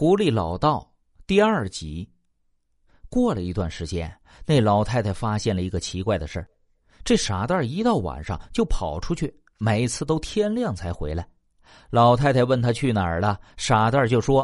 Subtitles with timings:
[0.00, 0.90] 狐狸老道
[1.26, 2.08] 第二集。
[3.10, 4.10] 过了一段时间，
[4.46, 6.42] 那老太太发现了一个奇怪的事：
[7.04, 11.28] 这傻蛋一到晚上就跑出去，每次都天亮才回来。
[11.90, 14.42] 老太太问他去哪儿了，傻蛋就说：“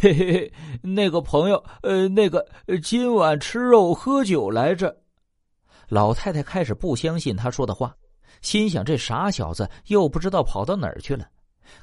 [0.00, 2.46] 嘿嘿嘿，那个朋友，呃，那个
[2.80, 4.96] 今晚吃肉喝酒来着。”
[5.90, 7.92] 老太太开始不相信他说的话，
[8.40, 11.28] 心想这傻小子又不知道跑到哪儿去了。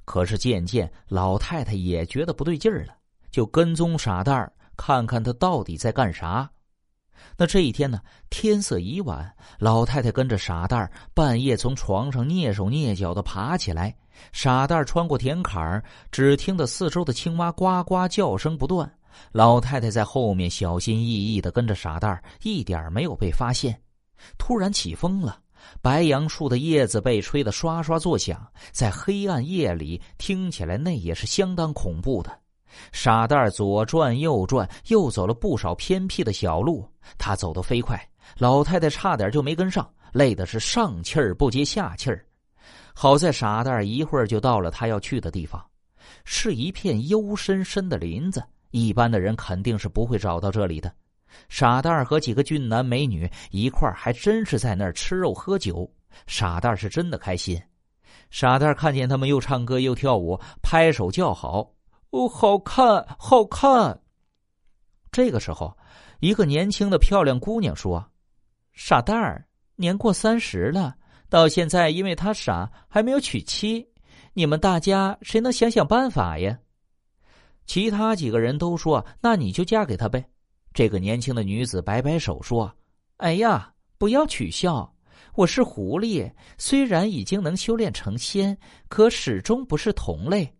[0.05, 2.95] 可是渐渐，老太太也觉得不对劲儿了，
[3.31, 6.49] 就跟踪傻蛋儿，看看他到底在干啥。
[7.35, 13.95] 那这一天呢，天色已晚，老太太跟着傻蛋儿半夜从床上蹑手蹑脚的爬起来。
[14.31, 18.89] 傻蛋儿穿过田坎儿，只听得四周的青蛙呱呱叫声不断。
[19.31, 23.81] 老太太在后面小心翼翼的跟着傻蛋儿，一点没有被发现。
[24.37, 25.39] 突然起风了。
[25.81, 32.39] 白杨树的叶子被吹得刷刷作响，在黑暗夜里听起来那也是相当恐怖的。
[32.91, 36.87] 傻蛋左转右转，又走了不少偏僻的小路。
[37.17, 37.99] 他走得飞快，
[38.37, 42.25] 老太太差点就没跟上，累的是上气儿不接下气儿。
[42.93, 45.63] 好在傻蛋一会儿就到了他要去的地方，
[46.25, 50.93] 是一片幽深深的林子，一般的人肯定是不会找到这里的。
[51.47, 55.89] 傻蛋儿和几个俊男美女一块儿，还真是在那儿吃肉喝酒。
[56.27, 57.61] 傻蛋儿是真的开心。
[58.31, 61.71] 傻蛋儿看见他们又唱歌又跳舞，拍手叫好
[62.11, 64.01] ：“哦，好看，好看！”
[65.11, 65.77] 这个时候，
[66.19, 68.11] 一个年轻的漂亮姑娘说
[68.73, 70.95] ：“傻蛋儿年过三十了，
[71.29, 73.87] 到现在因为他傻还没有娶妻，
[74.33, 76.59] 你们大家谁能想想办法呀？”
[77.65, 80.25] 其他几个人都说：“那你就嫁给他呗。”
[80.73, 82.71] 这个年轻的女子摆摆手说
[83.17, 84.93] ：“哎呀，不要取笑，
[85.35, 90.51] 我是狐狸，虽然已经能修炼成仙，可始终不是同类。”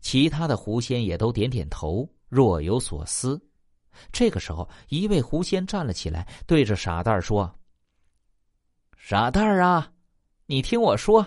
[0.00, 3.40] 其他的狐仙也都点点头，若有所思。
[4.12, 7.52] 这个时候，一位狐仙站了起来，对着傻蛋儿说
[8.96, 9.92] ：“傻蛋儿啊，
[10.46, 11.26] 你听我说，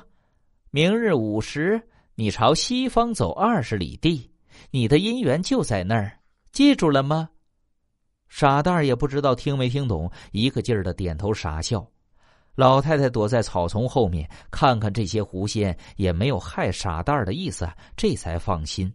[0.72, 1.82] 明日午时，
[2.16, 4.32] 你朝西方走二十里地，
[4.72, 6.20] 你的姻缘就在那儿，
[6.52, 7.30] 记住了吗？”
[8.30, 11.88] 傻蛋儿也不知道听没听懂，一个劲儿的点头傻笑。
[12.56, 18.94] 老太太躲在草丛后面，看看这些狐仙也没有害傻蛋儿的意思，这才放心。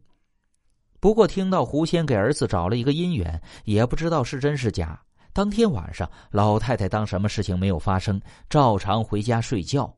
[1.00, 5.00] 不过听到狐仙给儿子找了一个姻缘，也不知道是真是假。
[5.32, 9.92] 当天晚上，老太太当什么事情没有发生，照常回家睡觉。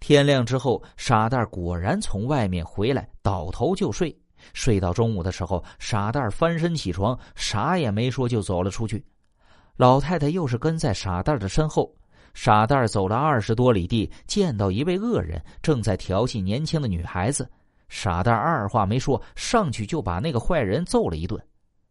[0.00, 4.14] 天亮之后，傻蛋儿果然从外面回来，倒头就睡。
[4.52, 9.04] 睡到中午的时候，傻蛋翻身起床，啥也没说就走了出去。
[9.76, 11.94] 老太太又是跟在傻蛋的身后。
[12.36, 17.50] 傻蛋走了二十多里地，见到一位恶人正在调戏年轻的女孩子。
[17.88, 21.42] 傻蛋二话没说，上去就把那个坏人揍了一顿。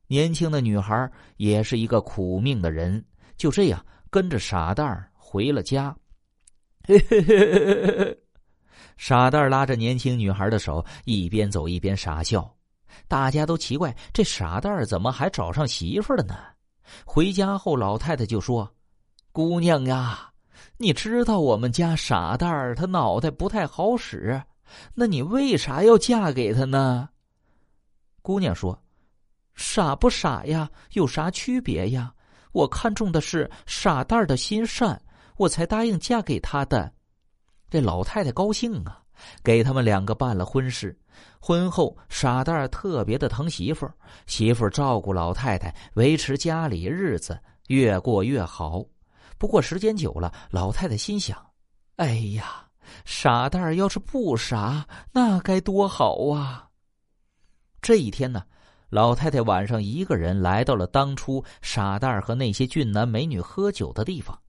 [0.06, 3.04] 年轻的女孩也是一个苦命的人，
[3.36, 5.94] 就这样跟着傻蛋回了家。
[8.98, 12.56] 傻蛋拉着年轻女孩的手，一边走一边傻笑。
[13.08, 16.36] 大家都奇怪，这傻蛋怎么还找上媳妇了呢？
[17.04, 18.72] 回家后，老太太就说
[19.34, 20.30] ：“姑娘呀，
[20.78, 24.42] 你知道我们家傻蛋儿他脑袋不太好使，
[24.94, 27.10] 那你为啥要嫁给他呢？”
[28.22, 28.82] 姑娘说
[29.56, 32.14] ：“傻不傻呀，有啥区别呀？
[32.52, 35.02] 我看中的是傻蛋儿的心善，
[35.38, 36.92] 我才答应嫁给他的。”
[37.70, 39.04] 这老太太高兴啊，
[39.44, 40.98] 给他们两个办了婚事。
[41.40, 43.94] 婚后，傻蛋儿特别的疼媳妇儿，
[44.26, 48.84] 媳妇儿照顾老太太，维持家里日子越过越好。
[49.38, 51.38] 不过时间久了，老太太心想
[51.98, 52.68] ：“哎呀，
[53.04, 56.70] 傻蛋儿要是不傻，那该多好啊！”
[57.82, 58.44] 这一天呢，
[58.90, 64.40] 老太太晚上一个人来到了当初傻蛋儿和那些俊男美女喝酒的地方，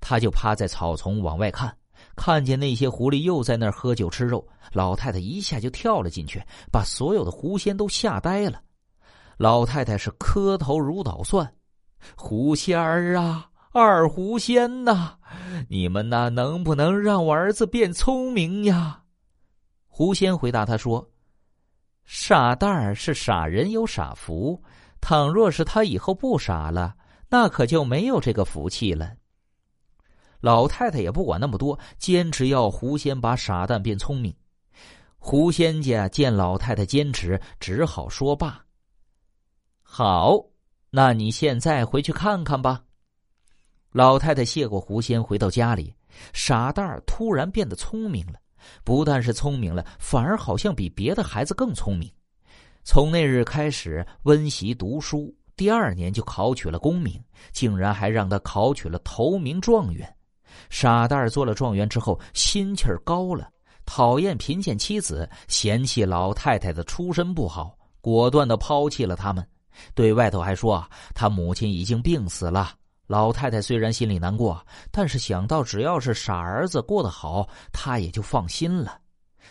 [0.00, 1.76] 她就趴在草丛往外看。
[2.16, 8.62] 看见那些狐狸又在那儿喝酒吃肉，老太太一下就跳了进去，把所有的狐仙都吓呆了。
[9.36, 11.54] 老太太是磕头如捣蒜
[12.16, 15.16] ：“狐仙儿啊，二狐仙呐，
[15.68, 19.04] 你们呐能不能让我儿子变聪明呀？”
[19.86, 21.08] 狐仙回答他说
[22.04, 24.60] ：“傻蛋儿是傻人有傻福，
[25.00, 26.96] 倘若是他以后不傻了，
[27.28, 29.14] 那可就没有这个福气了。”
[30.40, 34.34] 老太太也不管那么多，坚持要狐仙把傻蛋变聪明。
[35.18, 38.64] 狐仙家见老太太坚持，只好说罢。
[39.82, 40.42] 好，
[40.90, 42.82] 那你现在回去看看吧。
[43.92, 45.92] 老太太谢过狐仙，回到家里，
[46.32, 48.34] 傻蛋儿突然变得聪明了，
[48.84, 52.08] 不但是聪明了，反而好像比别的孩子更聪明。
[52.84, 57.20] 从那日开始温习读书，第二年就考取了功名，
[57.52, 60.08] 竟然还让他考取了头名状元。
[60.68, 63.50] 傻蛋儿做了状元之后，心气儿高了，
[63.84, 69.44] 讨厌贫贱妻子，嫌弃老太太的出身不好，果断的抛弃了他们。
[69.94, 72.72] 对外头还说他母亲已经病死了。
[73.10, 79.00] 老太太虽然心里难过，但是想到只要是傻儿子过得好，她也就放心了。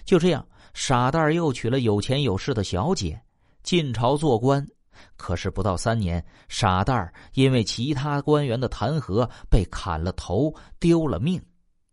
[0.06, 3.19] 就这样，傻蛋儿又娶了有钱有势的小姐，
[3.61, 4.65] 进朝做官。
[5.17, 11.41] 可是不到三年，傻蛋儿因为其他官员的弹劾被砍了头，丢了命。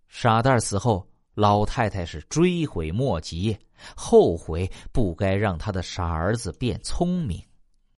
[0.07, 1.05] 傻蛋儿死后，
[1.35, 3.59] 老太太是追悔莫及，
[3.97, 7.43] 后悔不该让他的傻儿子变聪明。